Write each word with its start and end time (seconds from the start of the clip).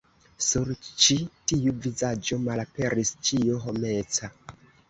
Sur 0.45 0.71
ĉi 0.85 1.17
tiu 1.51 1.75
vizaĝo 1.85 2.39
malaperis 2.47 3.15
ĉio 3.29 3.63
homeca. 3.67 4.33